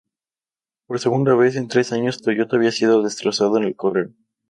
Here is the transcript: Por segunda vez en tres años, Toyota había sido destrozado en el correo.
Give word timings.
Por 0.87 0.97
segunda 0.99 1.35
vez 1.35 1.55
en 1.55 1.67
tres 1.67 1.93
años, 1.93 2.23
Toyota 2.23 2.55
había 2.55 2.71
sido 2.71 3.03
destrozado 3.03 3.57
en 3.59 3.65
el 3.65 3.75
correo. 3.75 4.09